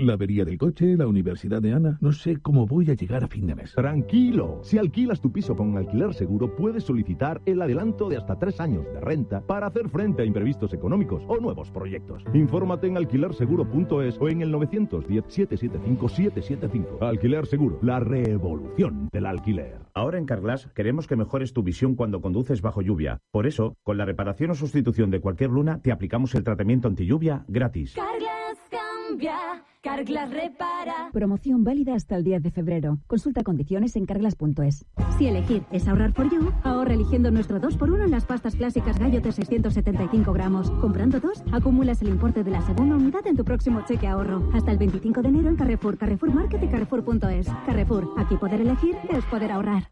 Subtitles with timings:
[0.00, 1.98] La avería del coche, la universidad de Ana.
[2.00, 3.74] No sé cómo voy a llegar a fin de mes.
[3.74, 4.60] Tranquilo.
[4.62, 8.86] Si alquilas tu piso con alquiler seguro, puedes solicitar el adelanto de hasta tres años
[8.94, 12.24] de renta para hacer frente a imprevistos económicos o nuevos proyectos.
[12.32, 17.02] Infórmate en alquilerseguro.es o en el 910-775-775.
[17.02, 19.80] Alquiler Seguro, la revolución del alquiler.
[19.92, 23.20] Ahora en Carglass queremos que mejores tu visión cuando conduces bajo lluvia.
[23.30, 27.04] Por eso, con la reparación o sustitución de cualquier luna, te aplicamos el tratamiento anti
[27.04, 27.94] lluvia gratis.
[27.94, 29.36] Carglass cambia.
[29.82, 31.08] Carglass repara.
[31.10, 32.98] Promoción válida hasta el 10 de febrero.
[33.06, 34.84] Consulta condiciones en carglass.es.
[35.16, 39.22] Si elegir es ahorrar for you, ahorra eligiendo nuestro 2x1 en las pastas clásicas Gallo
[39.22, 40.70] de 675 gramos.
[40.70, 44.50] Comprando dos, acumulas el importe de la segunda unidad en tu próximo cheque ahorro.
[44.52, 47.48] Hasta el 25 de enero en Carrefour, Carrefour Market y Carrefour.es.
[47.64, 49.90] Carrefour, aquí poder elegir es poder ahorrar.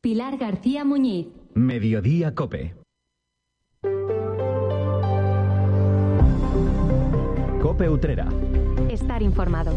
[0.00, 1.28] Pilar García Muñiz.
[1.54, 2.81] Mediodía Cope.
[7.82, 8.28] Cope Utrera.
[8.90, 9.72] Estar informado.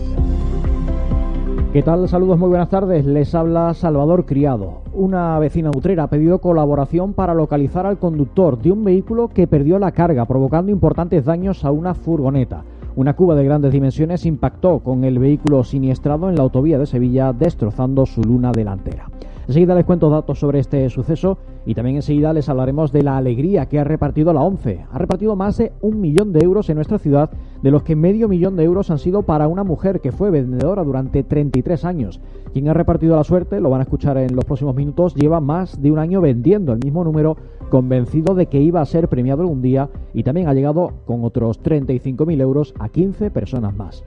[1.74, 2.08] ¿Qué tal?
[2.08, 3.04] Saludos, muy buenas tardes.
[3.04, 4.82] Les habla Salvador Criado.
[4.94, 9.80] Una vecina utrera ha pedido colaboración para localizar al conductor de un vehículo que perdió
[9.80, 12.64] la carga, provocando importantes daños a una furgoneta.
[12.96, 17.34] Una cuba de grandes dimensiones impactó con el vehículo siniestrado en la autovía de Sevilla,
[17.34, 19.08] destrozando su luna delantera.
[19.48, 23.68] Enseguida les cuento datos sobre este suceso y también enseguida les hablaremos de la alegría
[23.68, 24.86] que ha repartido la ONCE.
[24.92, 27.30] Ha repartido más de un millón de euros en nuestra ciudad,
[27.66, 30.84] de los que medio millón de euros han sido para una mujer que fue vendedora
[30.84, 32.22] durante 33 años.
[32.54, 35.82] Quien ha repartido la suerte, lo van a escuchar en los próximos minutos, lleva más
[35.82, 37.38] de un año vendiendo el mismo número,
[37.72, 41.60] convencido de que iba a ser premiado algún día y también ha llegado con otros
[41.64, 44.04] 35.000 euros a 15 personas más.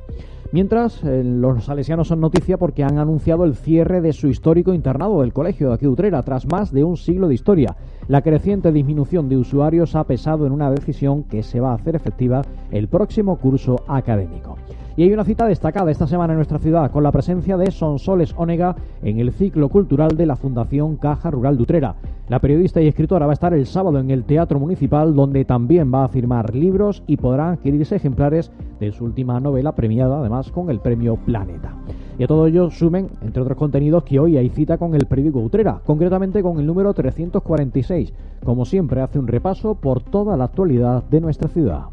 [0.53, 5.21] Mientras, eh, los salesianos son noticia porque han anunciado el cierre de su histórico internado
[5.21, 7.77] del colegio de aquí de Utrera tras más de un siglo de historia.
[8.08, 11.94] La creciente disminución de usuarios ha pesado en una decisión que se va a hacer
[11.94, 14.56] efectiva el próximo curso académico.
[14.96, 18.34] Y hay una cita destacada esta semana en nuestra ciudad con la presencia de Sonsoles
[18.38, 21.96] Onega en el ciclo cultural de la Fundación Caja Rural de Utrera.
[22.28, 25.91] La periodista y escritora va a estar el sábado en el Teatro Municipal donde también
[25.93, 30.69] va a firmar libros y podrán adquirirse ejemplares de su última novela premiada además con
[30.69, 31.75] el premio Planeta.
[32.19, 35.38] Y a todo ello sumen, entre otros contenidos, que hoy hay cita con el periódico
[35.38, 38.12] Utrera, concretamente con el número 346.
[38.44, 41.84] Como siempre, hace un repaso por toda la actualidad de nuestra ciudad.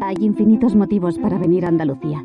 [0.00, 2.24] Hay infinitos motivos para venir a Andalucía.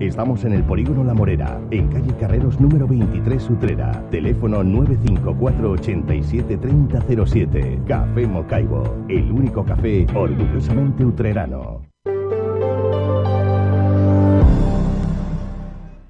[0.00, 4.04] Estamos en el Polígono La Morera, en calle Carreros número 23 Utrera.
[4.10, 7.80] Teléfono 954 87 3007.
[7.86, 11.82] Café Mocaibo, el único café orgullosamente utrerano.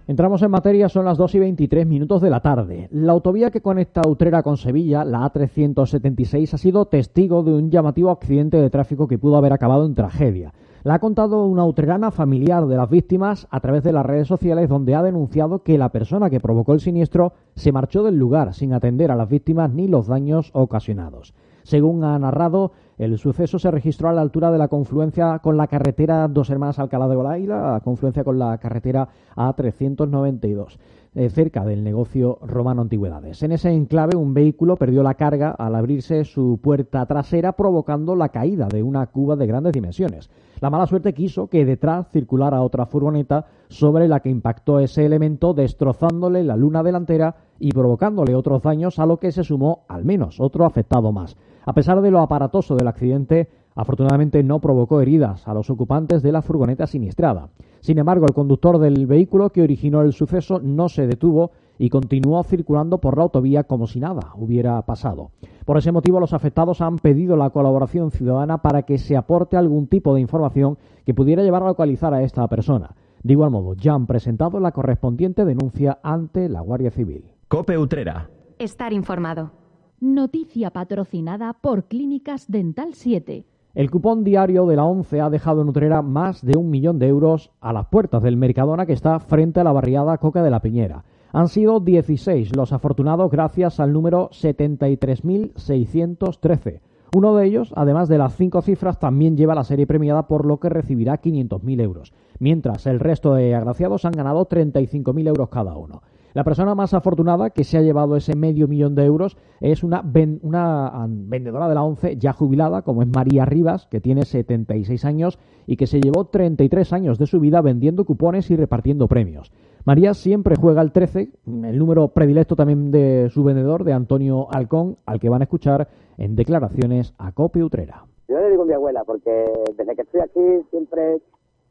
[0.07, 2.89] Entramos en materia, son las 2 y 23 minutos de la tarde.
[2.91, 8.11] La autovía que conecta Utrera con Sevilla, la A376, ha sido testigo de un llamativo
[8.11, 10.55] accidente de tráfico que pudo haber acabado en tragedia.
[10.85, 14.69] La ha contado una utrerana familiar de las víctimas a través de las redes sociales
[14.69, 18.75] donde ha denunciado que la persona que provocó el siniestro se marchó del lugar sin
[18.75, 21.33] atender a las víctimas ni los daños ocasionados.
[21.63, 25.67] Según ha narrado, El suceso se registró a la altura de la confluencia con la
[25.67, 30.79] carretera Dos Hermanas Alcalá de Golaila, la confluencia con la carretera A392
[31.17, 33.43] eh, cerca del negocio Romano Antigüedades.
[33.45, 38.31] En ese enclave, un vehículo perdió la carga al abrirse su puerta trasera, provocando la
[38.31, 40.29] caída de una cuba de grandes dimensiones.
[40.61, 45.55] La mala suerte quiso que detrás circulara otra furgoneta sobre la que impactó ese elemento,
[45.55, 50.41] destrozándole la luna delantera y provocándole otros daños, a lo que se sumó al menos
[50.41, 51.37] otro afectado más.
[51.67, 56.33] A pesar de lo aparatoso del accidente, afortunadamente no provocó heridas a los ocupantes de
[56.33, 57.49] la furgoneta siniestrada.
[57.81, 62.43] Sin embargo, el conductor del vehículo que originó el suceso no se detuvo y continuó
[62.45, 65.31] circulando por la autovía como si nada hubiera pasado.
[65.65, 69.87] Por ese motivo, los afectados han pedido la colaboración ciudadana para que se aporte algún
[69.89, 72.95] tipo de información que pudiera llevar a localizar a esta persona.
[73.23, 77.25] De igual modo, ya han presentado la correspondiente denuncia ante la Guardia Civil.
[77.49, 78.29] Cope Utrera.
[78.59, 79.64] Estar informado.
[80.05, 83.47] Noticia patrocinada por Clínicas Dental 7.
[83.75, 87.09] El cupón diario de la ONCE ha dejado en Utrera más de un millón de
[87.09, 90.61] euros a las puertas del Mercadona que está frente a la barriada Coca de la
[90.61, 91.05] Piñera.
[91.33, 96.81] Han sido 16 los afortunados gracias al número 73.613.
[97.17, 100.61] Uno de ellos, además de las cinco cifras, también lleva la serie premiada por lo
[100.61, 106.03] que recibirá 500.000 euros, mientras el resto de agraciados han ganado 35.000 euros cada uno.
[106.35, 110.03] La persona más afortunada que se ha llevado ese medio millón de euros es una,
[110.43, 115.39] una vendedora de la ONCE ya jubilada, como es María Rivas, que tiene 76 años
[115.69, 119.53] y que se llevó 33 años de su vida vendiendo cupones y repartiendo premios.
[119.85, 124.97] María siempre juega el 13, el número predilecto también de su vendedor, de Antonio Alcón,
[125.07, 125.87] al que van a escuchar
[126.19, 128.07] en declaraciones a Copi Utrera.
[128.27, 131.21] Yo le digo a mi abuela, porque desde que estoy aquí siempre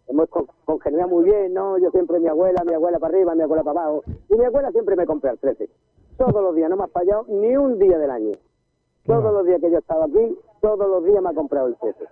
[0.07, 0.29] hemos
[0.65, 1.77] congeniado muy bien, ¿no?
[1.77, 4.03] Yo siempre mi abuela, mi abuela para arriba, mi abuela para abajo.
[4.29, 5.69] Y mi abuela siempre me compra el 13.
[6.17, 8.31] Todos los días, no me ha fallado ni un día del año.
[9.05, 11.75] Todos los días que yo he estado aquí, todos los días me ha comprado el
[11.75, 12.05] 13.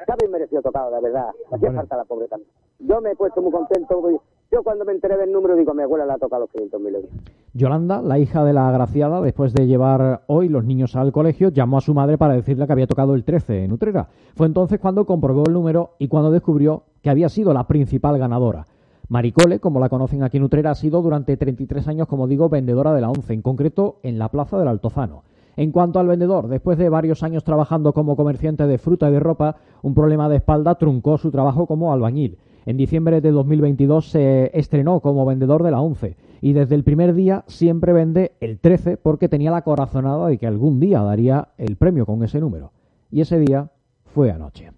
[0.00, 1.28] Está bien merecido tocado, la verdad.
[1.52, 2.50] Hacía falta la pobre también.
[2.78, 4.02] Yo me he puesto muy contento.
[4.50, 6.94] Yo cuando me enteré del número digo, a mi abuela le ha tocado los 500.000
[6.94, 7.10] euros.
[7.52, 11.78] Yolanda, la hija de la agraciada, después de llevar hoy los niños al colegio, llamó
[11.78, 14.08] a su madre para decirle que había tocado el 13 en Utrera.
[14.34, 18.66] Fue entonces cuando comprobó el número y cuando descubrió que había sido la principal ganadora.
[19.08, 22.92] Maricole, como la conocen aquí en Utrera, ha sido durante 33 años, como digo, vendedora
[22.92, 25.22] de la ONCE, en concreto en la Plaza del Altozano.
[25.56, 29.20] En cuanto al vendedor, después de varios años trabajando como comerciante de fruta y de
[29.20, 32.38] ropa, un problema de espalda truncó su trabajo como albañil.
[32.66, 37.14] En diciembre de 2022 se estrenó como vendedor de la 11 y desde el primer
[37.14, 41.76] día siempre vende el 13 porque tenía la corazonada de que algún día daría el
[41.76, 42.72] premio con ese número.
[43.12, 43.70] Y ese día
[44.06, 44.72] fue anoche.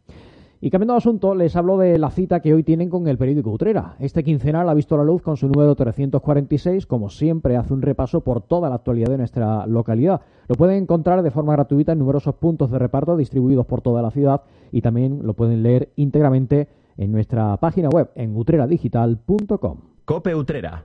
[0.61, 3.51] Y cambiando de asunto, les hablo de la cita que hoy tienen con el periódico
[3.51, 3.95] Utrera.
[4.01, 8.23] Este quincenal ha visto la luz con su número 346, como siempre hace un repaso
[8.23, 10.21] por toda la actualidad de nuestra localidad.
[10.49, 14.11] Lo pueden encontrar de forma gratuita en numerosos puntos de reparto distribuidos por toda la
[14.11, 16.67] ciudad y también lo pueden leer íntegramente
[16.97, 19.79] en nuestra página web en utreradigital.com.
[20.05, 20.85] Cope Utrera.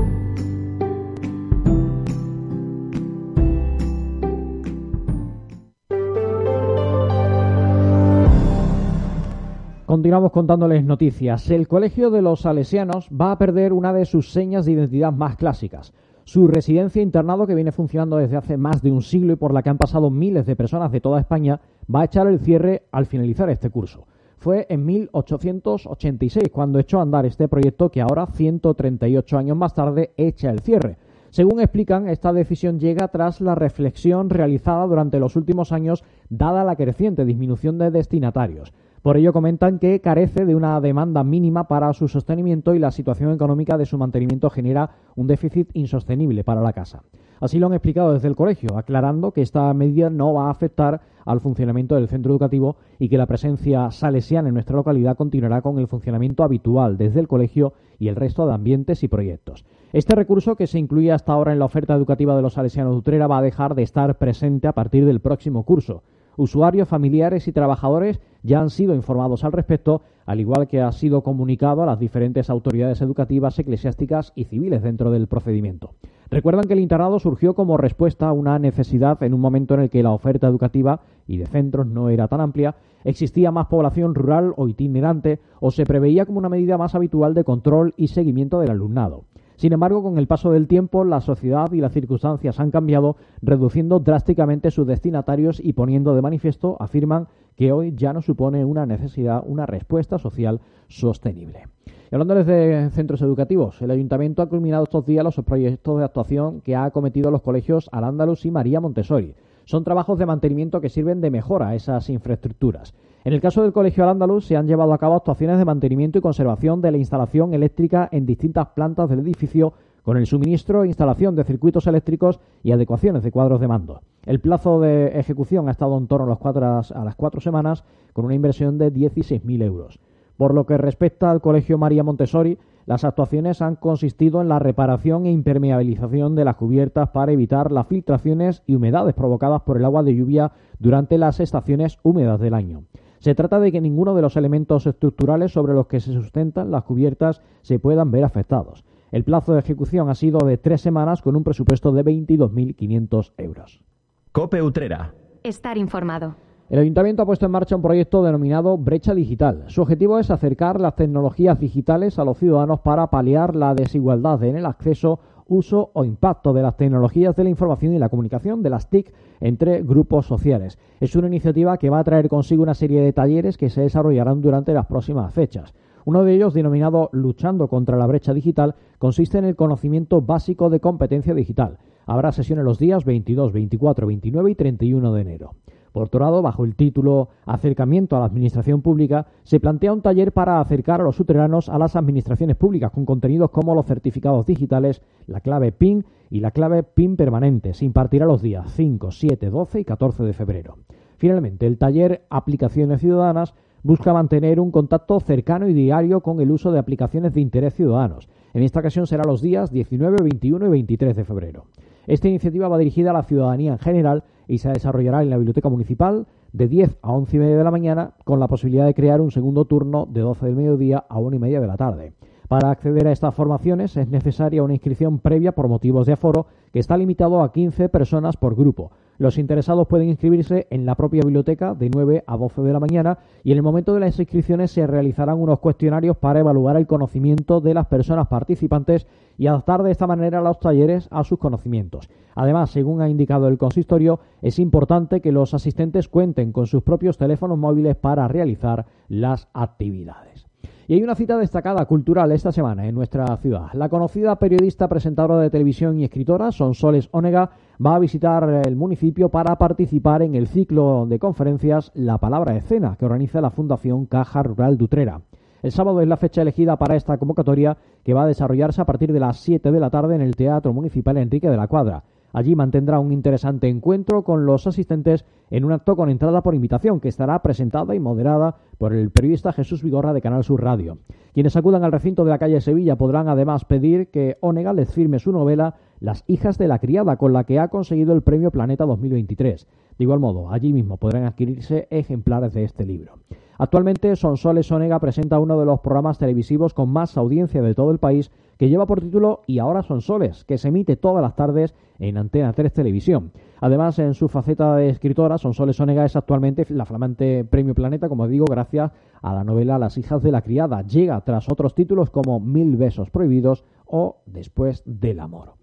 [9.91, 11.51] Continuamos contándoles noticias.
[11.51, 15.35] El Colegio de los Salesianos va a perder una de sus señas de identidad más
[15.35, 15.91] clásicas.
[16.23, 19.61] Su residencia internado, que viene funcionando desde hace más de un siglo y por la
[19.61, 21.59] que han pasado miles de personas de toda España,
[21.93, 24.05] va a echar el cierre al finalizar este curso.
[24.37, 30.13] Fue en 1886 cuando echó a andar este proyecto que ahora, 138 años más tarde,
[30.15, 30.95] echa el cierre.
[31.31, 36.77] Según explican, esta decisión llega tras la reflexión realizada durante los últimos años, dada la
[36.77, 38.71] creciente disminución de destinatarios.
[39.01, 43.33] Por ello comentan que carece de una demanda mínima para su sostenimiento y la situación
[43.33, 47.01] económica de su mantenimiento genera un déficit insostenible para la casa.
[47.39, 51.01] Así lo han explicado desde el colegio, aclarando que esta medida no va a afectar
[51.25, 55.79] al funcionamiento del centro educativo y que la presencia salesiana en nuestra localidad continuará con
[55.79, 59.65] el funcionamiento habitual desde el colegio y el resto de ambientes y proyectos.
[59.93, 62.99] Este recurso, que se incluía hasta ahora en la oferta educativa de los salesianos de
[62.99, 66.03] Utrera, va a dejar de estar presente a partir del próximo curso.
[66.37, 71.21] Usuarios, familiares y trabajadores ya han sido informados al respecto, al igual que ha sido
[71.21, 75.91] comunicado a las diferentes autoridades educativas, eclesiásticas y civiles dentro del procedimiento.
[76.29, 79.89] Recuerdan que el internado surgió como respuesta a una necesidad en un momento en el
[79.89, 84.53] que la oferta educativa y de centros no era tan amplia, existía más población rural
[84.55, 88.71] o itinerante o se preveía como una medida más habitual de control y seguimiento del
[88.71, 89.25] alumnado.
[89.61, 93.99] Sin embargo, con el paso del tiempo, la sociedad y las circunstancias han cambiado, reduciendo
[93.99, 99.43] drásticamente sus destinatarios y poniendo de manifiesto, afirman, que hoy ya no supone una necesidad,
[99.45, 101.67] una respuesta social sostenible.
[101.85, 106.61] Y hablándoles de centros educativos, el ayuntamiento ha culminado estos días los proyectos de actuación
[106.61, 109.35] que ha acometido los colegios Al-Ándalus y María Montessori.
[109.65, 112.95] Son trabajos de mantenimiento que sirven de mejora a esas infraestructuras.
[113.23, 116.21] En el caso del Colegio Al-Ándalus se han llevado a cabo actuaciones de mantenimiento y
[116.21, 121.35] conservación de la instalación eléctrica en distintas plantas del edificio con el suministro e instalación
[121.35, 124.01] de circuitos eléctricos y adecuaciones de cuadros de mando.
[124.25, 127.83] El plazo de ejecución ha estado en torno a, las cuatro, a las cuatro semanas
[128.13, 129.99] con una inversión de 16.000 euros.
[130.35, 135.27] Por lo que respecta al Colegio María Montessori, las actuaciones han consistido en la reparación
[135.27, 140.01] e impermeabilización de las cubiertas para evitar las filtraciones y humedades provocadas por el agua
[140.01, 142.85] de lluvia durante las estaciones húmedas del año.
[143.21, 146.83] Se trata de que ninguno de los elementos estructurales sobre los que se sustentan las
[146.83, 148.83] cubiertas se puedan ver afectados.
[149.11, 153.83] El plazo de ejecución ha sido de tres semanas con un presupuesto de 22.500 euros.
[154.31, 155.13] Cope Utrera.
[155.43, 156.33] Estar informado.
[156.71, 159.65] El Ayuntamiento ha puesto en marcha un proyecto denominado Brecha Digital.
[159.67, 164.55] Su objetivo es acercar las tecnologías digitales a los ciudadanos para paliar la desigualdad en
[164.55, 165.19] el acceso
[165.51, 169.13] uso o impacto de las tecnologías de la información y la comunicación de las TIC
[169.39, 170.79] entre grupos sociales.
[170.99, 174.41] Es una iniciativa que va a traer consigo una serie de talleres que se desarrollarán
[174.41, 175.73] durante las próximas fechas.
[176.05, 180.79] Uno de ellos, denominado Luchando contra la brecha digital, consiste en el conocimiento básico de
[180.79, 181.77] competencia digital.
[182.05, 185.55] Habrá sesiones los días 22, 24, 29 y 31 de enero.
[185.91, 190.31] Por otro lado, bajo el título Acercamiento a la Administración Pública, se plantea un taller
[190.31, 195.01] para acercar a los suteranos a las administraciones públicas con contenidos como los certificados digitales,
[195.27, 197.73] la clave PIN y la clave PIN permanente.
[197.73, 200.77] Se impartirá los días 5, 7, 12 y 14 de febrero.
[201.17, 206.71] Finalmente, el taller Aplicaciones Ciudadanas busca mantener un contacto cercano y diario con el uso
[206.71, 208.29] de aplicaciones de interés ciudadanos.
[208.53, 211.65] En esta ocasión será los días 19, 21 y 23 de febrero.
[212.11, 215.69] Esta iniciativa va dirigida a la ciudadanía en general y se desarrollará en la Biblioteca
[215.69, 219.21] Municipal de 10 a 11 y media de la mañana con la posibilidad de crear
[219.21, 222.11] un segundo turno de 12 del mediodía a 1 y media de la tarde.
[222.49, 226.79] Para acceder a estas formaciones es necesaria una inscripción previa por motivos de aforo que
[226.79, 228.91] está limitado a 15 personas por grupo.
[229.21, 233.19] Los interesados pueden inscribirse en la propia biblioteca de 9 a 12 de la mañana
[233.43, 237.61] y en el momento de las inscripciones se realizarán unos cuestionarios para evaluar el conocimiento
[237.61, 239.05] de las personas participantes
[239.37, 242.09] y adaptar de esta manera los talleres a sus conocimientos.
[242.33, 247.19] Además, según ha indicado el consistorio, es importante que los asistentes cuenten con sus propios
[247.19, 250.50] teléfonos móviles para realizar las actividades.
[250.91, 253.67] Y hay una cita destacada cultural esta semana en nuestra ciudad.
[253.75, 259.29] La conocida periodista, presentadora de televisión y escritora Sonsoles Onega va a visitar el municipio
[259.29, 264.43] para participar en el ciclo de conferencias La Palabra Escena que organiza la Fundación Caja
[264.43, 265.21] Rural Dutrera.
[265.63, 269.13] El sábado es la fecha elegida para esta convocatoria que va a desarrollarse a partir
[269.13, 272.03] de las 7 de la tarde en el Teatro Municipal Enrique de la Cuadra.
[272.33, 276.99] Allí mantendrá un interesante encuentro con los asistentes en un acto con entrada por invitación
[276.99, 280.97] que estará presentada y moderada por el periodista Jesús Vigorra de Canal Sur Radio.
[281.33, 285.19] Quienes acudan al recinto de la calle Sevilla podrán además pedir que Onega les firme
[285.19, 288.85] su novela Las hijas de la criada, con la que ha conseguido el premio Planeta
[288.85, 289.67] 2023.
[289.97, 293.19] De igual modo, allí mismo podrán adquirirse ejemplares de este libro.
[293.61, 297.99] Actualmente, Sonsoles Onega presenta uno de los programas televisivos con más audiencia de todo el
[297.99, 301.75] país que lleva por título Y ahora son soles, que se emite todas las tardes
[301.99, 303.31] en Antena 3 Televisión.
[303.59, 308.27] Además, en su faceta de escritora, Sonsoles Onega es actualmente la flamante Premio Planeta, como
[308.27, 310.81] digo, gracias a la novela Las hijas de la criada.
[310.81, 315.53] Llega tras otros títulos como Mil besos prohibidos o Después del amor.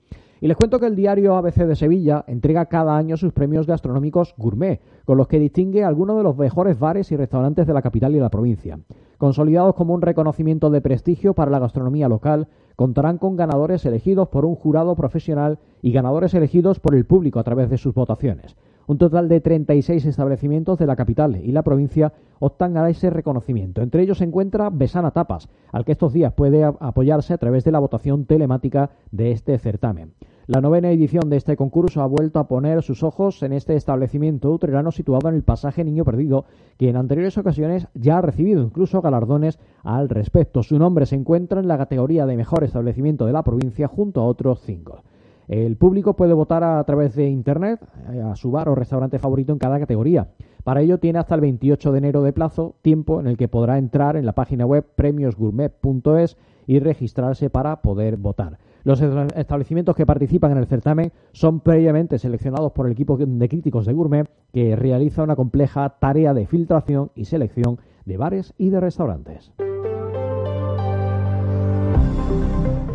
[0.41, 4.35] Y les cuento que el diario ABC de Sevilla entrega cada año sus premios gastronómicos
[4.37, 8.15] gourmet, con los que distingue algunos de los mejores bares y restaurantes de la capital
[8.15, 8.79] y la provincia.
[9.19, 14.45] Consolidados como un reconocimiento de prestigio para la gastronomía local, contarán con ganadores elegidos por
[14.45, 18.57] un jurado profesional y ganadores elegidos por el público a través de sus votaciones.
[18.89, 23.83] Un total de 36 establecimientos de la capital y la provincia optan a ese reconocimiento.
[23.83, 27.71] Entre ellos se encuentra Besana Tapas, al que estos días puede apoyarse a través de
[27.71, 30.15] la votación telemática de este certamen.
[30.47, 34.51] La novena edición de este concurso ha vuelto a poner sus ojos en este establecimiento
[34.51, 36.47] utrerano situado en el pasaje Niño Perdido,
[36.79, 40.63] que en anteriores ocasiones ya ha recibido incluso galardones al respecto.
[40.63, 44.27] Su nombre se encuentra en la categoría de mejor establecimiento de la provincia junto a
[44.27, 45.03] otros cinco.
[45.49, 47.81] El público puede votar a través de Internet
[48.13, 50.29] eh, a su bar o restaurante favorito en cada categoría.
[50.63, 53.79] Para ello tiene hasta el 28 de enero de plazo, tiempo en el que podrá
[53.79, 56.37] entrar en la página web premiosgourmet.es
[56.67, 58.59] y registrarse para poder votar.
[58.85, 63.87] Los establecimientos que participan en el certamen son previamente seleccionados por el equipo de críticos
[63.87, 68.81] de Gourmet que realiza una compleja tarea de filtración y selección de bares y de
[68.81, 69.53] restaurantes.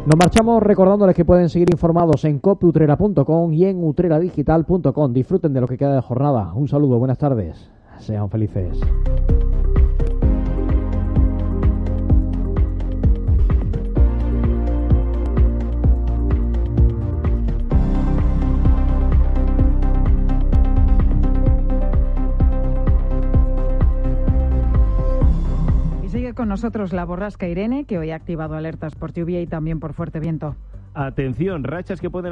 [0.05, 5.13] Nos marchamos recordándoles que pueden seguir informados en copiutrera.com y en utreradigital.com.
[5.13, 6.53] Disfruten de lo que queda de jornada.
[6.53, 7.69] Un saludo, buenas tardes.
[7.99, 8.81] Sean felices.
[26.53, 30.19] Nosotros la borrasca Irene, que hoy ha activado alertas por lluvia y también por fuerte
[30.19, 30.55] viento.
[30.93, 32.31] Atención, rachas que pueden